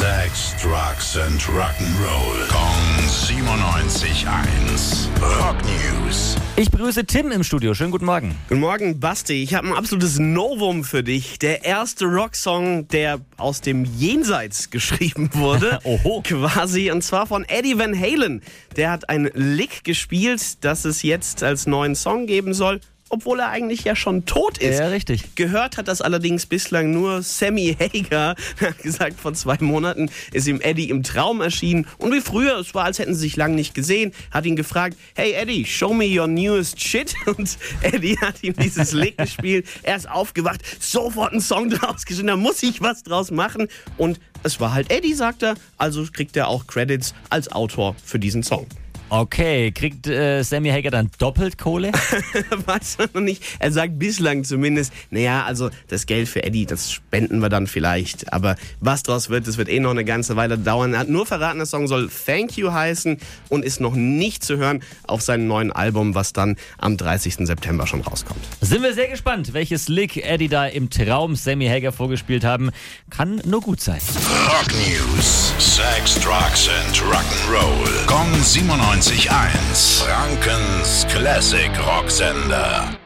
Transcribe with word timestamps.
Sex, 0.00 0.56
Drugs 0.62 1.18
and 1.18 1.38
Rock'n'Roll. 1.42 2.48
Kong 2.48 3.06
97.1. 3.06 5.08
Rock 5.20 5.56
News. 5.62 6.36
Ich 6.56 6.70
begrüße 6.70 7.04
Tim 7.04 7.30
im 7.30 7.44
Studio. 7.44 7.74
Schönen 7.74 7.90
guten 7.90 8.06
Morgen. 8.06 8.34
Guten 8.48 8.62
Morgen, 8.62 8.98
Basti. 8.98 9.42
Ich 9.42 9.52
habe 9.52 9.68
ein 9.68 9.74
absolutes 9.74 10.18
Novum 10.18 10.84
für 10.84 11.02
dich. 11.02 11.38
Der 11.38 11.66
erste 11.66 12.06
Rocksong, 12.06 12.88
der 12.88 13.20
aus 13.36 13.60
dem 13.60 13.84
Jenseits 13.84 14.70
geschrieben 14.70 15.28
wurde. 15.34 15.80
Oho. 15.84 16.22
Quasi. 16.22 16.90
Und 16.90 17.02
zwar 17.02 17.26
von 17.26 17.44
Eddie 17.44 17.78
Van 17.78 17.94
Halen. 17.94 18.40
Der 18.76 18.90
hat 18.90 19.10
ein 19.10 19.30
Lick 19.34 19.84
gespielt, 19.84 20.64
das 20.64 20.86
es 20.86 21.02
jetzt 21.02 21.42
als 21.42 21.66
neuen 21.66 21.94
Song 21.94 22.26
geben 22.26 22.54
soll 22.54 22.80
obwohl 23.10 23.40
er 23.40 23.50
eigentlich 23.50 23.84
ja 23.84 23.94
schon 23.94 24.24
tot 24.24 24.58
ist. 24.58 24.78
Ja, 24.78 24.88
richtig. 24.88 25.34
Gehört 25.34 25.76
hat 25.76 25.88
das 25.88 26.00
allerdings 26.00 26.46
bislang 26.46 26.92
nur 26.92 27.22
Sammy 27.22 27.76
Hager. 27.78 28.34
Er 28.60 28.68
hat 28.68 28.78
gesagt, 28.78 29.18
vor 29.18 29.32
zwei 29.34 29.56
Monaten 29.60 30.10
ist 30.32 30.46
ihm 30.46 30.60
Eddie 30.60 30.90
im 30.90 31.02
Traum 31.02 31.40
erschienen. 31.40 31.86
Und 31.98 32.12
wie 32.12 32.20
früher, 32.20 32.58
es 32.58 32.74
war, 32.74 32.84
als 32.84 32.98
hätten 32.98 33.14
sie 33.14 33.20
sich 33.20 33.36
lange 33.36 33.54
nicht 33.54 33.74
gesehen, 33.74 34.12
hat 34.30 34.46
ihn 34.46 34.56
gefragt, 34.56 34.96
hey 35.14 35.32
Eddie, 35.32 35.64
show 35.64 35.92
me 35.92 36.06
your 36.06 36.26
newest 36.26 36.80
shit. 36.80 37.14
Und 37.26 37.58
Eddie 37.82 38.18
hat 38.18 38.42
ihm 38.42 38.54
dieses 38.54 38.92
Lick 38.92 39.18
gespielt. 39.18 39.66
Er 39.82 39.96
ist 39.96 40.08
aufgewacht, 40.08 40.60
sofort 40.80 41.32
einen 41.32 41.40
Song 41.40 41.70
draus 41.70 42.04
geschrieben, 42.04 42.28
da 42.28 42.36
muss 42.36 42.62
ich 42.62 42.80
was 42.80 43.02
draus 43.02 43.30
machen. 43.30 43.68
Und 43.96 44.20
es 44.42 44.60
war 44.60 44.72
halt 44.72 44.90
Eddie, 44.90 45.14
sagt 45.14 45.42
er, 45.42 45.54
also 45.76 46.06
kriegt 46.12 46.36
er 46.36 46.48
auch 46.48 46.66
Credits 46.66 47.14
als 47.28 47.50
Autor 47.50 47.96
für 48.04 48.18
diesen 48.18 48.42
Song. 48.42 48.66
Okay, 49.12 49.72
kriegt 49.72 50.06
äh, 50.06 50.44
Sammy 50.44 50.70
Hager 50.70 50.92
dann 50.92 51.10
doppelt 51.18 51.58
Kohle? 51.58 51.90
Weiß 52.66 52.98
man 52.98 53.08
noch 53.12 53.20
nicht. 53.20 53.42
Er 53.58 53.72
sagt 53.72 53.98
bislang 53.98 54.44
zumindest, 54.44 54.92
naja, 55.10 55.44
also 55.44 55.68
das 55.88 56.06
Geld 56.06 56.28
für 56.28 56.44
Eddie, 56.44 56.64
das 56.64 56.92
spenden 56.92 57.40
wir 57.40 57.48
dann 57.48 57.66
vielleicht. 57.66 58.32
Aber 58.32 58.54
was 58.78 59.02
draus 59.02 59.28
wird, 59.28 59.48
das 59.48 59.58
wird 59.58 59.68
eh 59.68 59.80
noch 59.80 59.90
eine 59.90 60.04
ganze 60.04 60.36
Weile 60.36 60.58
dauern. 60.58 60.94
Er 60.94 61.00
hat 61.00 61.08
nur 61.08 61.26
verraten, 61.26 61.58
der 61.58 61.66
Song 61.66 61.88
soll 61.88 62.08
Thank 62.24 62.56
You 62.56 62.70
heißen 62.70 63.18
und 63.48 63.64
ist 63.64 63.80
noch 63.80 63.96
nicht 63.96 64.44
zu 64.44 64.58
hören 64.58 64.80
auf 65.08 65.22
seinem 65.22 65.48
neuen 65.48 65.72
Album, 65.72 66.14
was 66.14 66.32
dann 66.32 66.54
am 66.78 66.96
30. 66.96 67.48
September 67.48 67.88
schon 67.88 68.02
rauskommt. 68.02 68.40
Sind 68.60 68.84
wir 68.84 68.94
sehr 68.94 69.08
gespannt, 69.08 69.54
welches 69.54 69.88
Lick 69.88 70.18
Eddie 70.18 70.46
da 70.46 70.66
im 70.66 70.88
Traum 70.88 71.34
Sammy 71.34 71.66
Hager 71.66 71.90
vorgespielt 71.90 72.44
haben. 72.44 72.70
Kann 73.10 73.42
nur 73.44 73.60
gut 73.60 73.80
sein. 73.80 73.98
Rock 74.46 74.68
News: 74.72 75.52
Sex, 75.58 76.14
Drugs 76.20 76.68
and 76.68 76.96
Rock'n'Roll. 76.96 78.06
Gong 78.06 78.32
97. 78.40 78.99
991. 79.00 80.02
Frankens 80.02 81.06
Classic 81.08 81.70
Rocksender. 81.86 82.99